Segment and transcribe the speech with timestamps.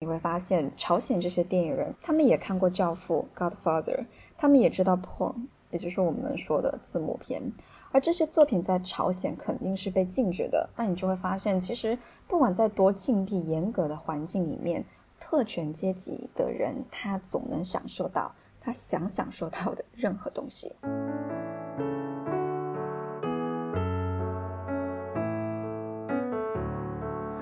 [0.00, 5.34] 你会发现朝鲜这些电影人，他们也看过《教父》（Godfather），他们也知道 porn，
[5.72, 7.42] 也就是我们说的字幕片。
[7.90, 10.70] 而这些作品在朝鲜肯定是被禁止的。
[10.76, 11.98] 那你就会发现，其实
[12.28, 14.84] 不管在多禁闭、严格的环境里面，
[15.18, 20.72] 特权阶级的人他总能享受到他想享受到的任何东西。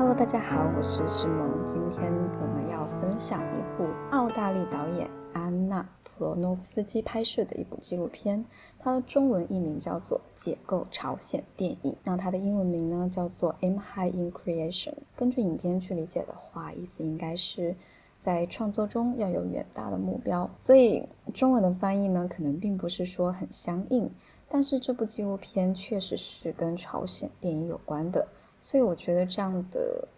[0.07, 1.67] Hello，大家好，我是诗萌。
[1.67, 8.45] 今天我们要分享一部澳大利导演安娜·普罗诺夫斯基拍摄的一部纪录片，
[8.79, 14.91] 它的中文译名叫做《解构朝鲜电影》，那它的英文名呢叫做《M High in Creation》。
[15.17, 17.75] 根据影片去理解的话，意思应该是
[18.21, 20.49] 在创作中要有远大的目标。
[20.61, 21.05] 所以
[21.35, 24.09] 中文的翻译呢，可能并不是说很相应，
[24.49, 28.29] 但是这部纪录片确实是跟朝鲜电影有关的。
[28.69, 30.09] 所以我觉得这样的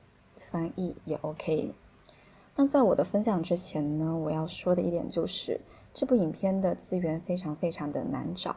[0.51, 1.73] 翻译也 OK。
[2.57, 5.61] 那在我的分享之前呢，我要说的一点就是，
[5.95, 8.57] 这部影片的资源非常非常的难找。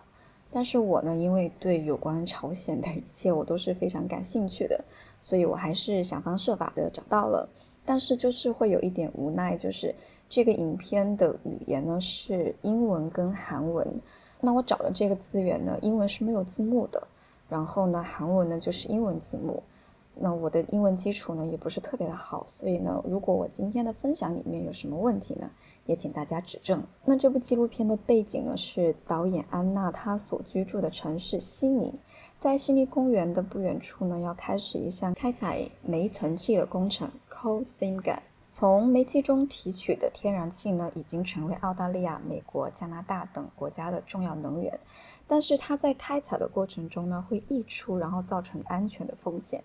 [0.54, 4.84] 但是我呢，因为对有关朝鲜的一切我都是非常感兴趣的，
[5.22, 7.48] 所以我还是想方设法的找到了。
[7.86, 9.94] 但是就是会有一点无奈，就是
[10.30, 13.88] 这个影片的语言呢是英文跟韩文。
[14.40, 17.08] 那我找的这个资源呢，英文是没有字幕的，
[17.50, 19.62] 然后呢，韩文呢就是英文字幕。
[20.14, 25.50] 那我的英文基础呢也不是特别的好，所以呢，如果我今天的分享里面有什么问题呢，
[25.86, 26.84] 也请大家指正。
[27.06, 31.94] 那这部纪录片的背景呢是导演安娜她所居住的城市悉尼，
[32.38, 38.20] 在悉尼公园的不远处呢要开始一项开采煤层气的工程 （Coal Seam Gas）。
[38.54, 44.78] 从煤气中提取的天然气呢已经成为澳大利亚、美国、加拿大等国家的重要能源，
[45.26, 49.64] 但是它在开采的过程中呢会溢出，然后造成安全的风险。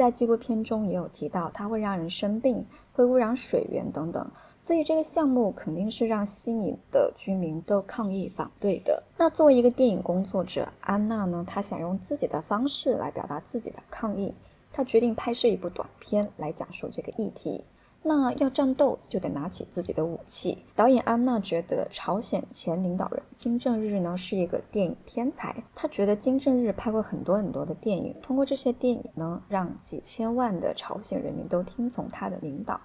[0.00, 4.30] 在纪录片中也有提到，它会让人生病，会污染水源等等，
[4.62, 9.02] 所以这个项目肯定是让悉尼的居民都抗议反对的。
[9.18, 14.32] 那作为一个电影工作者，安娜呢，她想用自己的方式来表达自己的抗议，
[14.72, 17.62] 她决定拍摄一部短片来讲述这个议题。
[18.02, 20.58] 那要战斗，就得拿起自己的武器。
[20.74, 32.80] 导演安娜觉得朝鲜前领导人金正日呢是一个电影天才，他觉得金正日拍过很多很多的电影，通过这些电影呢，让几千万的朝鲜人民都听从他的领导。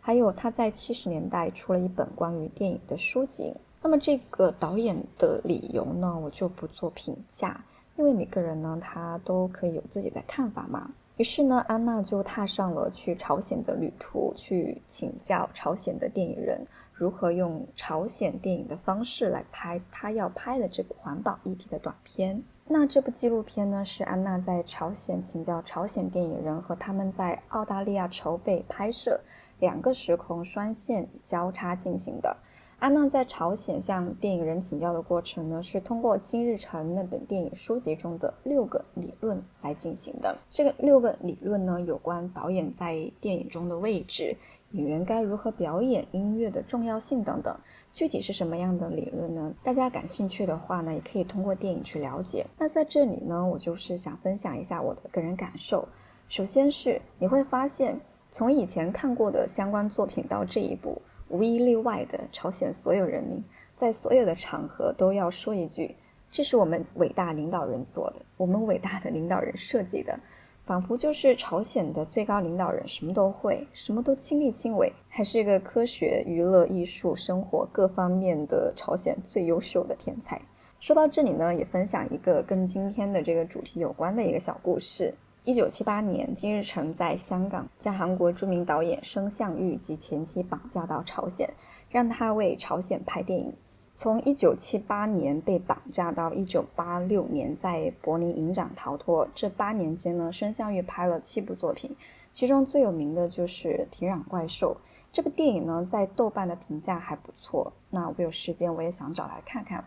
[0.00, 3.52] 还有他在七十年代出了一本关于电影的书籍。
[3.82, 7.64] 那么这个导演的理由呢，我就不做评价，
[7.96, 10.90] 因为每个人呢他都可以有自己的看法嘛。
[11.20, 22.42] 于是呢，安娜就踏上了去朝鲜的旅途，去请教朝鲜的电影人如何用朝鲜电影的方式来拍她要拍的这部环保议题的短片。
[22.66, 29.20] 那这部纪录片呢，是安娜在朝鲜请教朝鲜电影人和他们在澳大利亚筹备拍摄，
[29.58, 32.34] 两个时空双线交叉进行的。
[32.80, 40.38] 安娜在朝鲜向电影人请教的过程呢，是通过金日成那本电影书籍中的六个理论来进行的。
[40.50, 44.34] 这个六个理论呢，有关导演在电影中的位置、
[44.70, 47.54] 演员该如何表演、音乐的重要性等等。
[47.92, 49.54] 具体是什么样的理论呢？
[49.62, 52.46] 大家感兴趣的话呢，也可以通过电影去了解。
[52.56, 55.86] 那在这里呢，我就是想分享一下我的个人感受。
[56.30, 61.02] 首先是你会发现，从以前看过的相关作品到这一部。
[61.30, 63.42] 无一例外的，朝鲜所有人民
[63.76, 65.96] 在所有的场合都要说一句
[66.30, 70.18] ：“这是我们伟大领导人做的，我们伟大的领导人设计的。”
[70.66, 80.40] 仿佛就是朝鲜的最高领导人什么都会，什么都亲力亲为，还是一个科学、娱乐、艺术、生活各方面的朝鲜最优秀的天才。
[80.78, 85.12] 说到这里呢，也分享一个跟今天的这个主题有关的一个小故事。
[85.44, 91.48] 一九七八年，金日成在香港将韩国著名导演申相玉及前妻绑架到朝鲜，
[91.88, 93.54] 让他为朝鲜拍电影。
[93.96, 101.96] 从一九七八年被绑架到一九八六年在柏林营长逃脱，这八年间呢，申相玉拍了七部作品，
[102.34, 104.76] 其中最有名的就是《平壤怪兽》。
[105.10, 107.72] 这部电影呢，在豆瓣的评价还不错。
[107.88, 109.82] 那我有时间，我也想找来看看。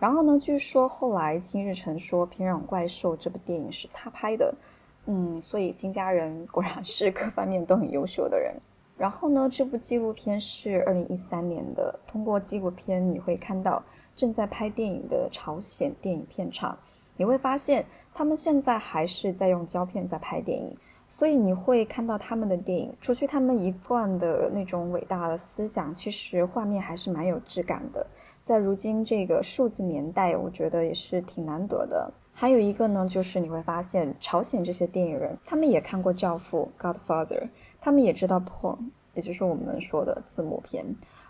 [0.00, 4.52] 然后呢，据说后来金日成说，《平壤怪兽》这部电影是他拍的。
[5.06, 8.54] 嗯，所以金家人果然是各方面都很优秀的人。
[8.98, 11.98] 然后呢，这部纪录片是二零一三年的。
[12.06, 13.82] 通过纪录片，你会看到
[14.14, 16.76] 正在拍电影的朝鲜电影片场，
[17.16, 20.76] 你会发现他们现在还是在用胶片在拍电影。
[21.08, 28.06] 所以你会看到他们的电影，除去他们一贯的那种伟大的思想，其实画面还是蛮有质感的。
[28.44, 32.12] 在如今这个数字年代，我觉得也是挺难得的。
[32.38, 37.48] 还有一个呢，就是你会发现朝鲜这些电影人，他们也看过《教父》（Godfather），
[37.80, 38.76] 他们也知道 porn，
[39.14, 40.84] 也就是我们说的字幕片。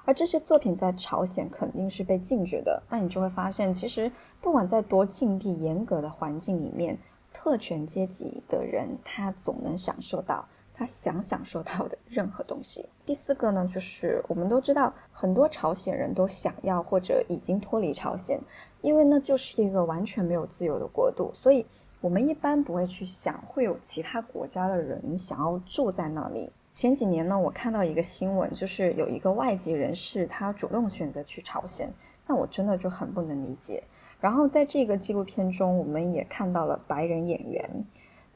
[0.04, 2.82] 而这些作品在朝鲜肯定是被禁止的。
[2.90, 4.10] 那你就会发现，其实
[4.40, 6.98] 不管在多禁闭、严格的环境里面，
[7.32, 10.44] 特权阶级的人他总能享受到
[10.78, 12.86] 他想享受到的任何东西。
[13.06, 18.38] 第四个呢，就是我们都知道，很多朝鲜人都想要或者已经脱离朝鲜，
[18.82, 21.64] 因为那就是一个完全没有自由的国度，所以
[22.02, 26.52] 我们一般不会去想会有其他国家的人想要住在那里。
[26.72, 31.90] 前几年呢，我看到一个新闻，就是有一个外籍人士，他主动选择去朝鲜，
[32.26, 33.82] 那我真的就很不能理解。
[34.20, 37.84] 然后在这个纪录片中，我们也看到了白人演员，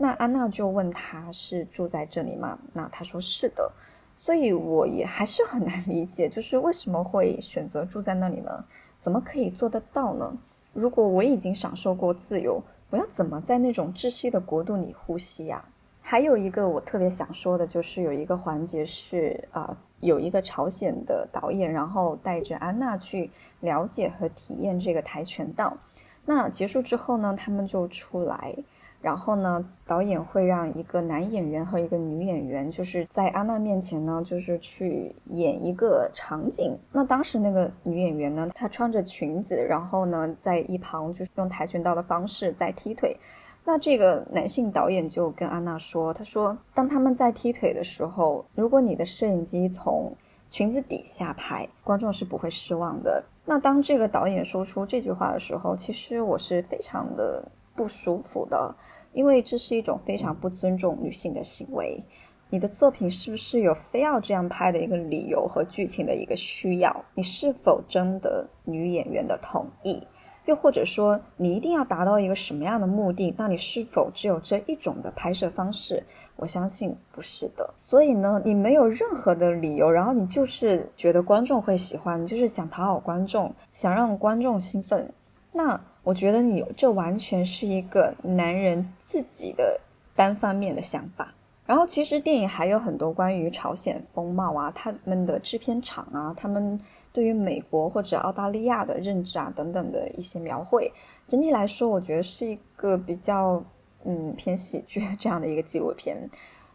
[0.02, 2.58] 那安娜就问他是住在这里吗？
[2.72, 3.70] 那他说是的，
[4.16, 8.64] 所以我也还是很难理解，就是为什么会选择住在那里呢？
[8.98, 10.34] 怎么可以做得到呢？
[10.72, 15.62] 如果我已经享受过自由，我要怎么在那种窒息的国度里呼吸呀？
[16.00, 23.30] 还有一个我特别想说的，就是有一个环节是啊，有一个朝鲜的导演，然后带着安娜去
[23.60, 25.76] 了解和体验这个跆拳道。
[26.24, 28.54] 那结束之后呢，他们就出来，
[29.02, 36.76] 然后呢，导演会让一个男演员和一个女演员，就是在安娜面前呢，就是去演一个场景。
[36.92, 43.16] 那当时那个女演员呢，她穿着裙子，然后呢，在一旁就是用跆拳道的方式在踢腿。
[43.64, 50.12] 那这个男性导演就跟安娜说：“他说，当他们在踢腿的时候，如果你的摄影机从
[50.48, 53.22] 裙子底下拍，观众是不会失望的。
[53.44, 58.74] 那当这个导演说出这句话的时候，其实我是非常的不舒服的，
[59.12, 62.02] 因为这是一种非常不尊重女性的行为。
[62.48, 67.04] 你的作品是不是有非要这样拍的一个理由和剧情的一个需要？
[67.14, 70.02] 你是否征得女演员的同意？”
[70.46, 73.32] 又或者说，你一定要达到一个什么样的目的？
[73.36, 76.02] 那你是否只有这一种的拍摄方式？
[76.34, 77.72] 我相信不是的。
[77.76, 85.12] 所以呢，你没有任何的理由，然后你就是觉得观众会喜欢，你就是想讨好观众，想让观众兴奋。
[85.52, 89.80] 那我觉得你这完全是一个男人自己的
[90.14, 91.32] 单方面的想法。
[91.66, 96.80] 然后其实电影还有很多关于朝鲜风貌啊，他们的制片厂啊，他们。
[97.12, 100.92] 对于美国或者澳大利亚的认知啊等等的一些描绘，
[101.26, 103.60] 整体来说，我觉得是一个比较
[104.04, 106.16] 嗯偏喜剧 这样的一个纪录片，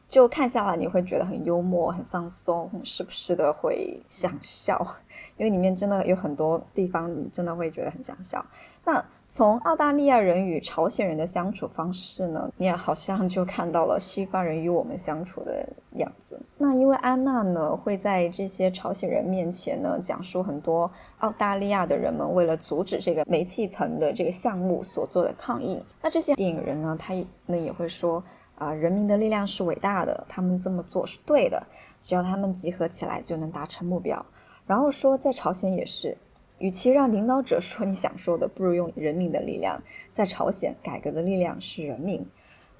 [0.07, 4.79] 就看下来你会觉得很幽默、很放松，时不时的会想笑，
[5.37, 8.43] 因为里面真的有很多地方你真的会觉得很想笑。
[8.85, 16.39] 那从澳大利亚人与朝鲜人的相处方式呢，你也好像就看到了西方人与我们相处的样子。
[16.57, 25.83] 那因为安娜呢会在这些朝鲜人面前呢讲述很多澳大利亚的人们为了阻止这个煤气层的这个项目所做的抗议。
[26.01, 27.13] 那这些电影人呢，他
[27.47, 28.23] 们也会说
[28.57, 31.61] 啊，人民的力量是伟大的，他们这么做是对的，
[32.01, 34.25] 只要他们集合起来就能达成目标。
[34.65, 36.17] 然后说在朝鲜也是。
[36.57, 39.77] 与其让领导者 说你想说的，不如用人民的力量。
[40.13, 42.25] 在朝鲜，改革的力量是人民，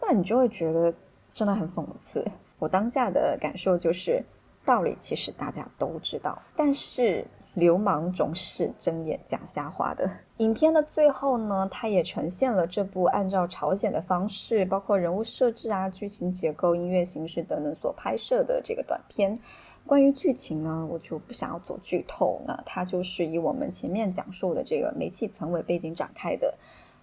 [0.01, 0.93] 那你就会觉得
[1.33, 2.25] 真的很讽刺。
[2.57, 4.23] 我当下的感受就是，
[4.63, 10.09] 道理其实大家都知道，但是流氓总是睁眼讲瞎话的。
[10.37, 19.39] 影片的最后呢，它也呈现了这部按照朝鲜的方式，包括人物设置啊、剧情结构、音乐形式等等所拍摄的这个短片。
[19.85, 22.41] 关于剧情呢，我就不想要做剧透。
[22.45, 26.53] 那它就是以我们前面讲述的这个煤气层为背景展开的。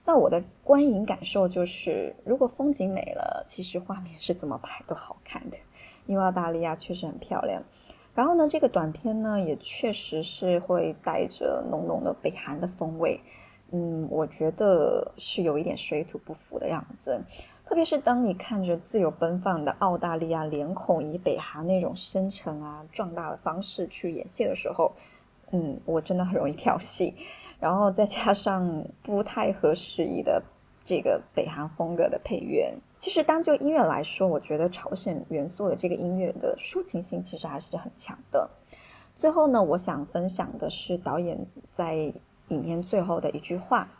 [0.04, 5.56] 那我的观影感受就是，如果风景美了，其实画面是怎么拍都好看的，
[6.06, 7.62] 因为澳大利亚确实很漂亮。
[8.14, 13.20] 然后呢，这个短片呢，也确实是会带着浓浓的北韩的风味。
[13.70, 17.18] 嗯，我觉得是有一点水土不服的样子。
[17.64, 24.92] 特别是当你看着自由奔放的澳大利亚脸孔以北韩那种深沉啊壮大的方式去演戏的时候，
[25.52, 27.14] 嗯，我真的很容易跳戏。
[27.58, 30.42] 然后再加上不太合时宜的
[30.84, 38.48] 这个北韩风格的配乐，其实单就音乐来说，我觉得朝鲜元素的这个音乐的抒情性其实还是很强的。
[39.16, 42.14] 最后呢，我想分享的是导演在
[42.46, 43.90] 影片最后的一句话。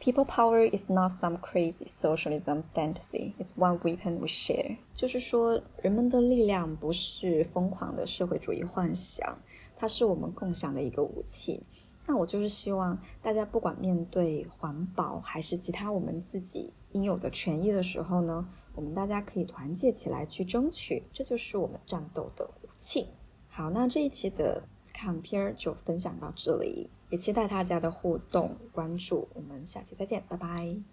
[0.00, 3.32] People power is not some crazy socialism fantasy.
[3.40, 4.76] It's one weapon we share.
[4.94, 9.36] 就是说，人们的力量不是疯狂的社会主义幻想，
[9.76, 11.60] 它是我们共享的一个武器。
[12.08, 23.08] 那我就是希望大家，不管面对环保还是其他我们自己应有的权益的时候呢，我们大家可以团结起来去争取，这就是我们战斗的武器。
[23.48, 24.62] 好，那这一期的
[24.94, 26.88] 看片儿就分享到这里。
[27.10, 30.88] 也期待大家的互动关注，我们下期再见，拜拜。